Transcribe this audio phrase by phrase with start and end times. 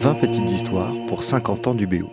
[0.00, 2.08] 20 petites histoires pour 50 ans du BO.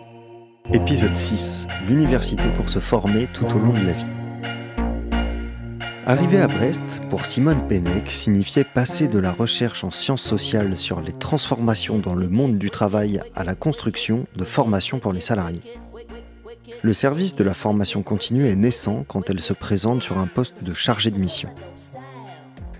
[0.72, 1.68] Épisode 6.
[1.86, 4.10] L'université pour se former tout au long de la vie.
[6.04, 11.00] Arriver à Brest, pour Simone Pennec, signifiait passer de la recherche en sciences sociales sur
[11.00, 15.62] les transformations dans le monde du travail à la construction de formations pour les salariés.
[16.82, 20.56] Le service de la formation continue est naissant quand elle se présente sur un poste
[20.60, 21.50] de chargé de mission.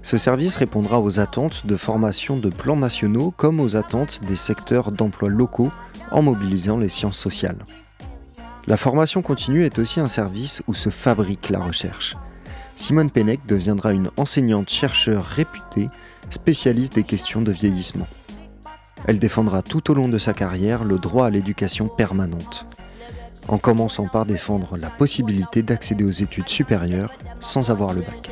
[0.06, 4.92] Ce service répondra aux attentes de formation de plans nationaux comme aux attentes des secteurs
[4.92, 5.72] d'emploi locaux
[6.12, 7.58] en mobilisant les sciences sociales.
[8.68, 12.16] La formation continue est aussi un service où se fabrique la recherche.
[12.76, 15.88] Simone Pennec deviendra une enseignante-chercheur réputée,
[16.30, 18.06] spécialiste des questions de vieillissement.
[19.08, 22.64] Elle défendra tout au long de sa carrière le droit à l'éducation permanente,
[23.48, 27.10] en commençant par défendre la possibilité d'accéder aux études supérieures
[27.40, 28.30] sans avoir le bac.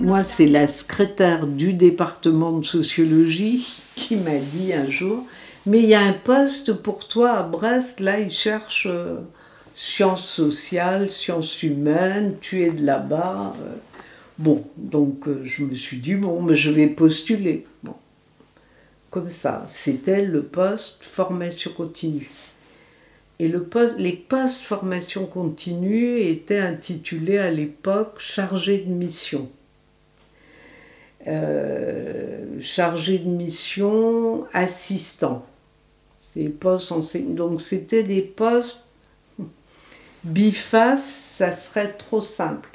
[0.00, 5.26] Moi, c'est la secrétaire du département de sociologie qui m'a dit un jour
[5.66, 9.16] Mais il y a un poste pour toi à Brest, là, ils cherchent euh,
[9.74, 13.54] sciences sociales, sciences humaines, tu es de là-bas.
[13.60, 13.74] Euh.
[14.38, 17.66] Bon, donc euh, je me suis dit Bon, mais je vais postuler.
[17.82, 17.94] Bon
[19.10, 19.66] comme ça.
[19.68, 22.30] C'était le poste formation continue.
[23.38, 29.48] Et le poste, les postes formation continue étaient intitulés à l'époque chargé de mission.
[31.26, 35.46] Euh, chargé de mission assistant.
[36.36, 38.84] Donc c'était des postes
[40.24, 42.68] biface, ça serait trop simple.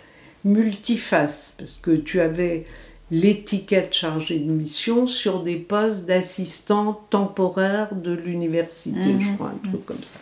[0.43, 2.65] Multiface, parce que tu avais
[3.11, 9.35] l'étiquette chargée de mission sur des postes d'assistant temporaire de l'université, je mhm.
[9.35, 10.19] crois, un truc comme ça.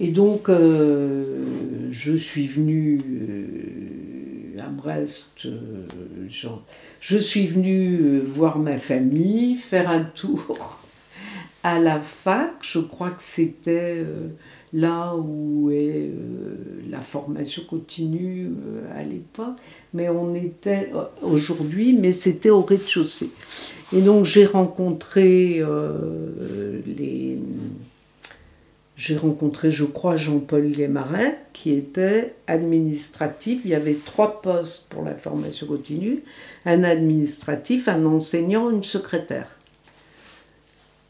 [0.00, 1.44] Et donc, euh,
[1.90, 5.86] je suis venue euh, à Brest, euh,
[7.00, 10.81] je suis venue voir ma famille, faire un tour
[11.62, 14.04] à la fac, je crois que c'était
[14.72, 16.10] là où est
[16.90, 18.50] la formation continue
[18.96, 19.58] à l'époque
[19.94, 23.30] mais on était euh, aujourd'hui, mais c'était au rez-de-chaussée.
[23.94, 27.38] Et donc j'ai rencontré euh, les.
[28.94, 33.62] J'ai rencontré, je crois, Jean-Paul Lemaret, qui était administratif.
[33.64, 36.22] Il y avait trois postes pour la formation continue
[36.66, 39.48] un administratif, un enseignant, une secrétaire.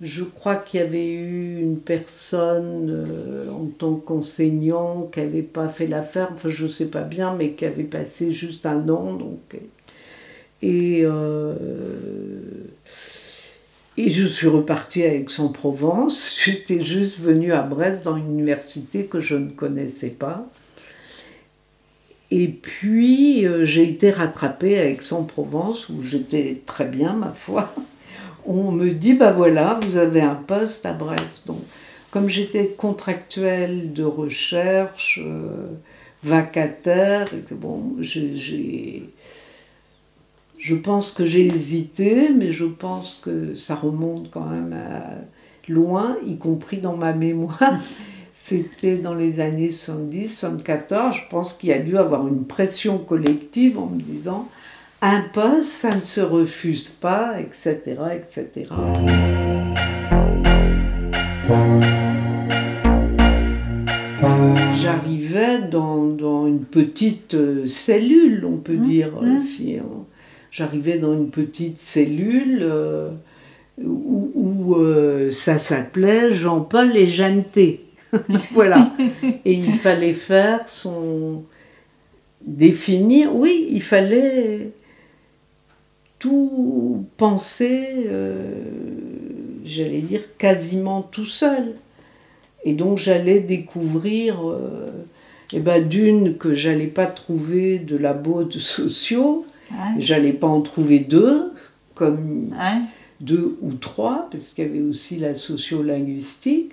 [0.02, 5.68] Je crois qu'il y avait eu une personne euh, en tant qu'enseignant qui n'avait pas
[5.68, 9.14] fait l'affaire, enfin je ne sais pas bien, mais qui avait passé juste un an.
[9.14, 9.56] Donc,
[10.60, 11.54] et, euh,
[13.96, 16.36] et je suis repartie à Aix-en-Provence.
[16.44, 20.48] J'étais juste venue à Brest dans une université que je ne connaissais pas.
[22.32, 27.72] Et puis euh, j'ai été rattrapée à Aix-en-Provence où j'étais très bien, ma foi
[28.46, 31.46] on me dit, bah voilà, vous avez un poste à Brest.
[31.46, 31.60] Donc,
[32.10, 35.68] comme j'étais contractuelle de recherche, euh,
[36.22, 39.08] vacataire, bon, j'ai,
[40.58, 44.76] je pense que j'ai hésité, mais je pense que ça remonte quand même
[45.68, 47.76] loin, y compris dans ma mémoire.
[48.34, 51.14] C'était dans les années 70, 74.
[51.14, 54.48] Je pense qu'il y a dû avoir une pression collective en me disant
[55.02, 57.80] un poste, ça ne se refuse pas, etc.
[58.14, 58.68] etc.
[64.74, 69.20] J'arrivais dans, une petite euh, cellule, on peut mmh, dire.
[69.20, 69.38] Mmh.
[69.38, 69.76] Si
[70.52, 73.10] J'arrivais dans une petite cellule euh,
[73.82, 77.86] où, euh, ça s'appelait Jean-Paul et Jeanneté.
[78.52, 78.92] voilà.
[79.44, 81.42] Et il fallait faire son.
[82.46, 84.70] définir, oui, il fallait
[86.22, 88.54] tout penser, euh,
[89.64, 91.74] j'allais dire, quasiment tout seul.
[92.62, 94.86] Et donc j'allais découvrir, euh,
[95.52, 99.44] eh ben, d'une, que j'allais pas trouver de labo de sociaux,
[99.98, 101.52] j'allais pas en trouver deux,
[101.96, 102.54] comme
[103.20, 106.70] deux ou trois, parce qu'il y avait aussi la sociolinguistique.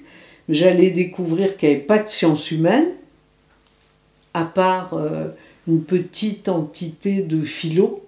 [0.47, 2.89] J'allais découvrir qu'il n'y avait pas de sciences humaines,
[4.35, 5.29] à part euh,
[5.67, 8.05] une petite entité de philo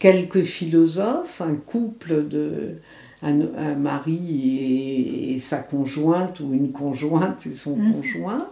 [0.00, 2.78] quelques philosophes, un couple de
[3.22, 7.92] un, mari et, sa conjointe ou une conjointe et son mmh.
[7.92, 8.48] conjoint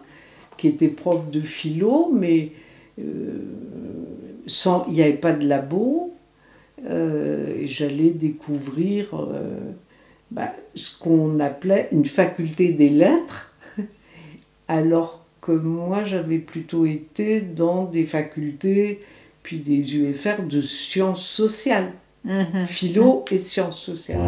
[0.56, 2.52] qui était prof de philo, mais
[2.98, 3.38] euh,
[4.46, 6.14] sans, il n'y avait pas de labo.
[6.86, 9.72] Euh, j'allais découvrir euh,
[10.30, 13.54] bah, ce qu'on appelait une faculté des lettres,
[14.68, 19.00] alors que moi j'avais plutôt été dans des facultés,
[19.48, 21.92] puis des UFR de sciences sociales,
[22.22, 22.66] Mhm.
[22.66, 24.18] philo et sciences sociales.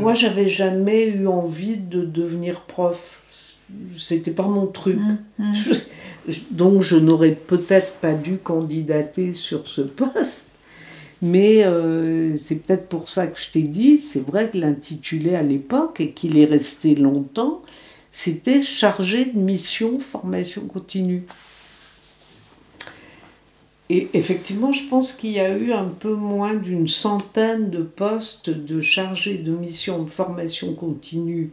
[0.00, 3.22] Moi j'avais jamais eu envie de devenir prof,
[3.98, 4.98] c'était pas mon truc.
[5.38, 5.54] Mhm.
[5.54, 5.74] Je-
[6.50, 10.50] Donc je n'aurais peut-être pas dû candidater sur ce poste,
[11.22, 15.42] mais euh, c'est peut-être pour ça que je t'ai dit, c'est vrai que l'intitulé à
[15.42, 17.62] l'époque, et qu'il est resté longtemps,
[18.12, 21.24] c'était chargé de mission formation continue.
[23.88, 28.48] Et effectivement, je pense qu'il y a eu un peu moins d'une centaine de postes
[28.48, 31.50] de chargés de mission de formation continue,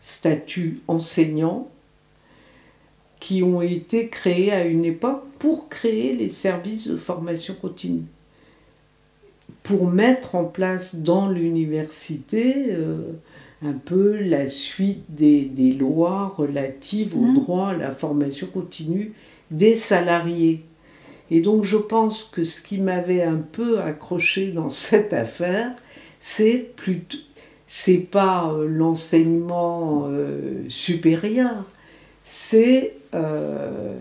[0.00, 1.68] statut enseignant,
[3.20, 8.06] qui ont été créés à une époque pour créer les services de formation continue,
[9.62, 13.12] pour mettre en place dans l'université euh,
[13.64, 17.34] un peu la suite des, des lois relatives au Mhm.
[17.34, 19.12] droit à la formation continue
[19.50, 20.62] des salariés.
[21.30, 25.72] Et donc je pense que ce qui m'avait un peu accroché dans cette affaire,
[26.20, 27.18] c'est plutôt
[27.66, 31.64] c'est pas euh, l'enseignement euh, supérieur,
[32.22, 33.94] c'est euh,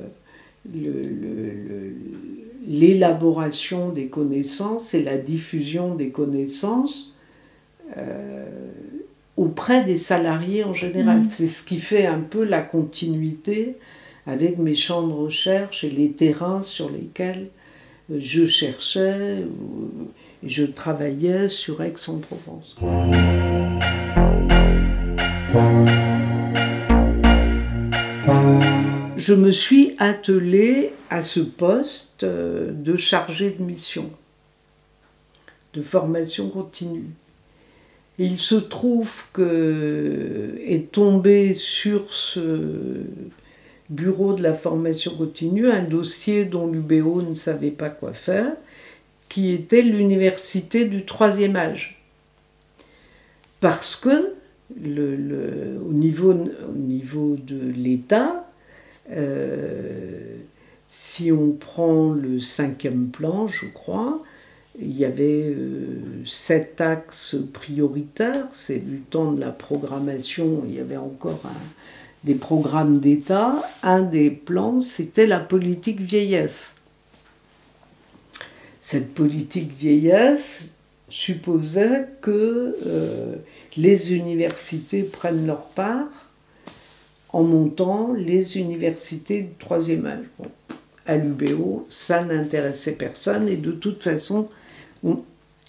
[2.68, 7.14] l'élaboration des connaissances et la diffusion des connaissances
[9.44, 11.20] auprès des salariés en général.
[11.20, 11.30] Mhm.
[11.30, 13.76] C'est ce qui fait un peu la continuité
[14.26, 17.50] avec mes champs de recherche et les terrains sur lesquels
[18.12, 19.44] euh, je cherchais,
[20.44, 22.78] je travaillais sur Aix-en-Provence.
[29.18, 34.10] Je me suis attelée à ce poste euh, de chargé de mission,
[35.74, 37.06] de formation continue.
[38.20, 43.02] Il se trouve que est tombé sur ce
[43.90, 48.54] bureau de la formation continue un dossier dont l'UBO ne savait pas quoi faire,
[49.30, 52.02] qui était l'université du troisième âge.
[53.60, 54.34] Parce que
[54.76, 58.50] au niveau de l'État,
[59.12, 60.38] euh,
[60.90, 64.22] si on prend le cinquième plan, je crois,
[64.80, 68.48] il y avait euh, sept axes prioritaires.
[68.54, 71.42] C'est du temps de la programmation, il y avait encore
[72.24, 73.62] des programmes d'État.
[73.84, 76.76] Un des plans, c'était la politique vieillesse.
[78.82, 80.76] Cette politique vieillesse
[81.10, 83.36] supposait que euh,
[83.78, 86.30] les universités prennent leur part
[87.30, 90.26] en montant les universités du troisième âge.
[91.06, 94.50] À l'UBO, ça n'intéressait personne et de toute façon,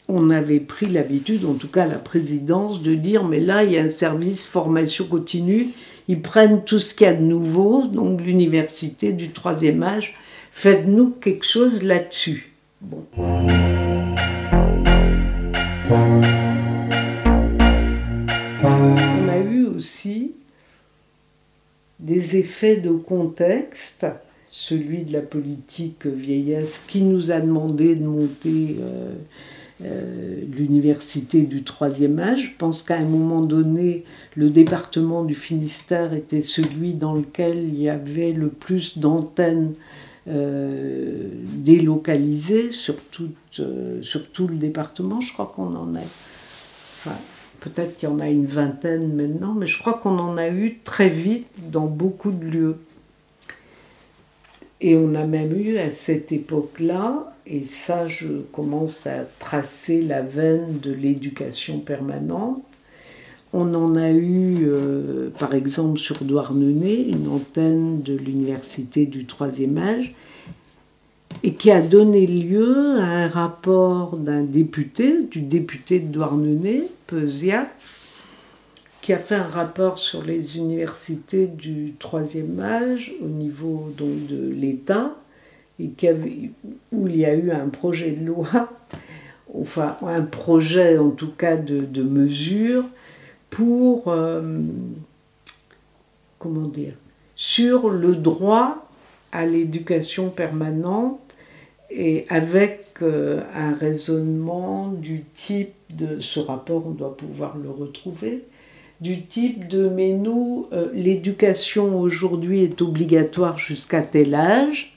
[0.08, 3.78] on, avait pris l'habitude, en tout cas la présidence, de dire mais là, il y
[3.78, 5.68] a un service formation continue,
[6.08, 10.14] ils prennent tout ce qu'il y a de nouveau, donc l'université du troisième âge,
[10.50, 12.52] faites-nous quelque chose là-dessus.
[12.80, 13.04] Bon.
[18.66, 20.32] On a eu aussi
[21.98, 24.06] des effets de contexte,
[24.54, 29.12] celui de la politique vieillesse qui nous a demandé de monter euh,
[29.84, 32.52] euh, l'université du troisième âge.
[32.52, 34.04] Je pense qu'à un moment donné,
[34.36, 39.74] le département du Finistère était celui dans lequel il y avait le plus d'antennes
[40.28, 45.20] euh, délocalisées sur tout, le département.
[45.20, 47.12] Je crois qu'on en a.
[47.58, 50.78] Peut-être qu'il y en a une vingtaine maintenant, mais je crois qu'on en a eu
[50.84, 52.76] très vite dans beaucoup de lieux.
[54.80, 60.22] Et on a même eu à cette époque-là, et ça je commence à tracer la
[60.22, 62.62] veine de l'éducation permanente,
[63.52, 69.78] on en a eu euh, par exemple sur Douarnenez, une antenne de l'université du troisième
[69.78, 70.12] âge,
[71.44, 77.68] et qui a donné lieu à un rapport d'un député, du député de Douarnenez, Peusia,
[79.04, 84.48] qui a fait un rapport sur les universités du troisième âge au niveau donc, de
[84.48, 85.14] l'État,
[85.78, 86.52] et qui avait-
[86.90, 88.72] où il y a eu un projet de loi,
[89.54, 92.86] enfin un projet en tout cas de, de mesures
[93.50, 94.62] pour, euh,
[96.38, 96.94] comment dire,
[97.36, 98.88] sur le droit
[99.32, 101.20] à l'éducation permanente
[101.90, 108.44] et avec euh, un raisonnement du type de ce rapport, on doit pouvoir le retrouver,
[109.04, 114.96] du type de mais nous, euh, l'éducation aujourd'hui est obligatoire jusqu'à tel âge.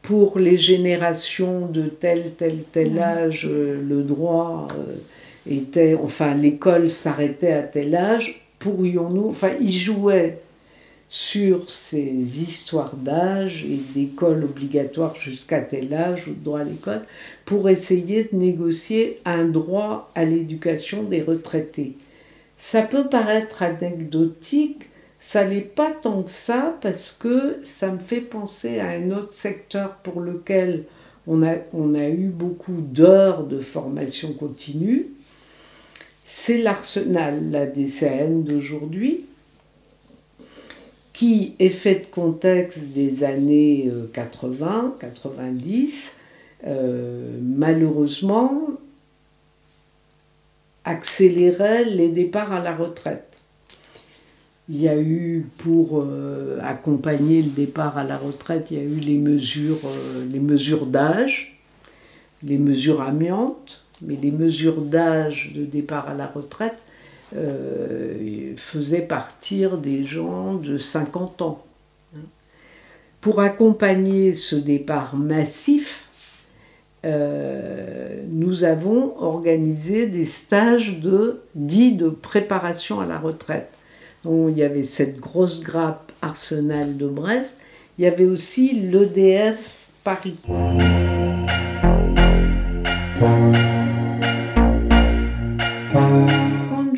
[0.00, 4.94] Pour les générations de tel, tel, tel âge, euh, le droit, euh,
[5.52, 10.38] était, enfin, l'école s'arrêtait à tel âge, pourrions-nous, enfin, ils jouaient
[11.10, 17.02] sur ces histoires d'âge et d'école obligatoire jusqu'à tel âge ou droit à l'école
[17.44, 21.96] pour essayer de négocier un droit à l'éducation des retraités.
[22.58, 24.82] Ça peut paraître anecdotique,
[25.18, 29.34] ça n'est pas tant que ça parce que ça me fait penser à un autre
[29.34, 30.84] secteur pour lequel
[31.26, 35.06] on a, on a eu beaucoup d'heures de formation continue.
[36.24, 39.24] C'est l'arsenal, la DCN d'aujourd'hui,
[41.20, 46.16] qui, effet de contexte des années 80, euh, 90,
[46.66, 48.68] euh, malheureusement,
[50.86, 53.36] accélérait les départs à la retraite.
[54.70, 58.84] Il y a eu, pour euh, accompagner le départ à la retraite, il y a
[58.84, 59.80] eu les mesures,
[60.32, 61.60] les mesures d'âge,
[62.42, 66.78] les mesures amiantes, mais les mesures d'âge de départ à la retraite
[67.36, 71.64] euh, faisait partir des gens de 50 ans.
[73.20, 76.08] Pour accompagner ce départ massif,
[77.04, 83.70] euh, nous avons organisé des stages de, dits de préparation à la retraite.
[84.24, 87.58] Donc, il y avait cette grosse grappe Arsenal de Brest,
[87.98, 90.36] il y avait aussi l'EDF Paris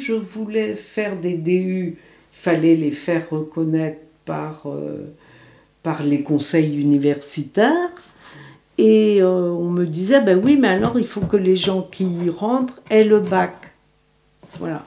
[0.02, 1.97] je voulais faire des DU, il
[2.32, 5.12] fallait les faire reconnaître par, euh,
[5.82, 7.90] par les conseils universitaires.
[8.78, 12.04] Et euh, on me disait, ben oui, mais alors il faut que les gens qui
[12.04, 13.54] y rentrent aient le bac.
[14.59, 14.85] Voilà.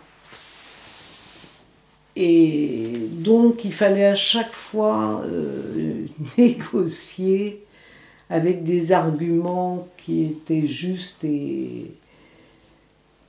[2.15, 6.05] Et donc il fallait à chaque fois euh,
[6.37, 7.63] négocier
[8.29, 11.91] avec des arguments qui étaient justes et,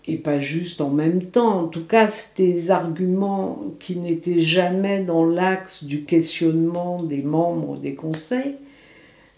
[0.09, 1.63] et pas juste en même temps.
[1.63, 7.77] En tout cas, c'était des arguments qui n'étaient jamais dans l'axe du questionnement des membres
[7.77, 8.55] des conseils,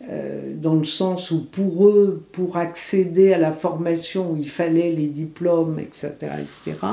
[0.09, 5.07] euh, dans le sens où pour eux, pour accéder à la formation, il fallait les
[5.07, 6.13] diplômes, etc.
[6.39, 6.87] etc.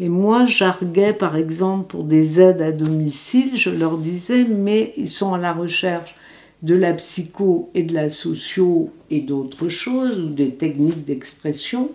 [0.00, 5.10] Et moi, j'arguais, par exemple, pour des aides à domicile, je leur disais, mais ils
[5.10, 6.16] sont à la recherche
[6.62, 11.90] de la psycho et de la socio et d'autres choses, ou des techniques d'expression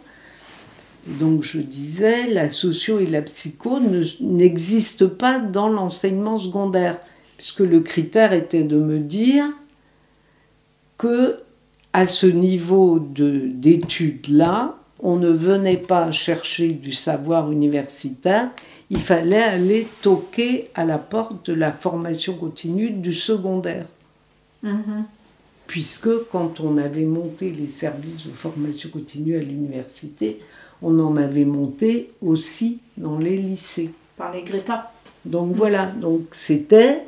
[1.17, 3.79] donc je disais, la socio et la psycho
[4.21, 6.97] n'existent pas dans l'enseignement secondaire,
[7.37, 9.45] puisque le critère était de me dire
[10.97, 11.37] que
[11.93, 18.49] à ce niveau d'études-là, on ne venait pas chercher du savoir universitaire,
[18.89, 23.85] il fallait aller toquer à la porte de la formation continue du secondaire.
[24.63, 25.03] Mm-hmm.
[25.69, 30.39] Puisque quand on avait monté les services de formation continue à l'université,
[30.81, 33.91] on en avait monté aussi dans les lycées.
[34.17, 34.91] Par les Greta.
[35.25, 37.03] Donc voilà, donc c'était,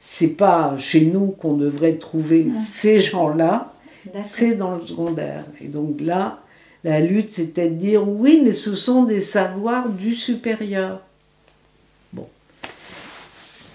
[0.00, 3.74] c'est pas chez nous qu'on devrait trouver ces gens-là,
[4.22, 5.44] c'est dans le secondaire.
[5.60, 6.40] Et donc là,
[6.84, 11.02] la lutte, c'était de dire oui, mais ce sont des savoirs du supérieur.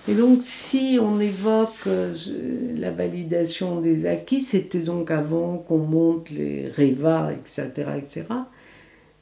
[0.08, 2.16] Et donc, si on évoque euh,
[2.78, 8.26] la validation des acquis, c'était donc avant qu'on monte les REVA, etc., etc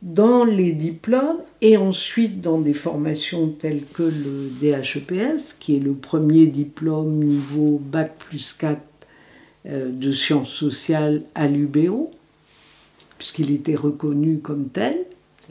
[0.02, 5.94] dans les diplômes et ensuite dans des formations telles que le DHEPS, qui est le
[5.94, 8.80] premier diplôme niveau Bac plus 4
[9.66, 12.12] euh, de sciences sociales à l'UBO,
[13.18, 14.98] puisqu'il était reconnu comme tel.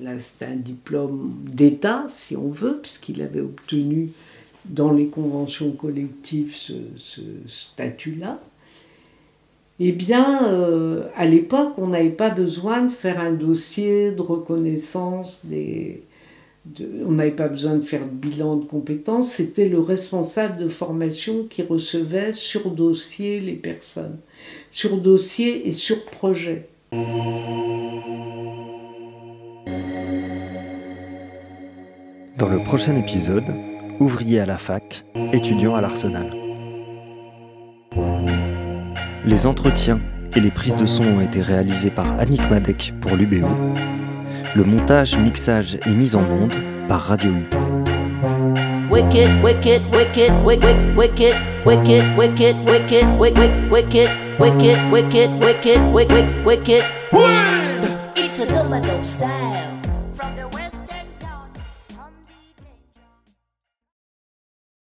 [0.00, 4.10] Là, c'est un diplôme d'État, si on veut, puisqu'il avait obtenu
[4.64, 8.40] dans les conventions collectives ce statut-là
[9.80, 15.46] eh bien, euh, à l'époque, on n'avait pas besoin de faire un dossier de reconnaissance
[15.46, 16.02] des.
[17.06, 21.44] on n'avait pas besoin de faire de bilan de compétences, c'était le responsable de formation
[21.48, 24.18] qui recevait sur dossier les personnes,
[24.72, 26.66] sur dossier et sur projet.
[32.36, 33.44] Dans le prochain épisode,
[34.00, 36.32] ouvrier à la fac, étudiant à l'Arsenal.
[39.24, 40.00] Les entretiens
[40.34, 43.46] et les prises de son ont été réalisés par Annick Madec pour l'UBO.
[44.54, 46.54] Le montage, mixage et mise en onde
[46.88, 47.46] par Radio U.
[48.90, 51.34] Wicked, wicked, wicked, wicked, wicked,
[51.66, 54.08] wicked, wicked, wicked, wicked, wicked,
[54.40, 56.84] wicked, wicked, wicked, wicked, wicked, wicked.
[58.16, 59.77] It's a double style.